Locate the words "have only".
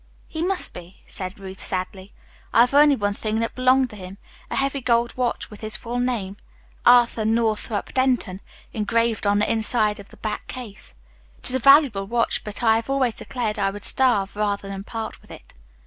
2.61-2.95